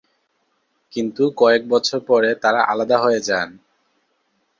কিন্তু 0.93 1.23
কয়েক 1.37 1.63
বছর 1.69 1.99
পরে 2.09 2.29
তারা 2.43 2.59
আলাদা 2.63 2.97
হয়ে 3.03 3.19
যান। 3.21 3.49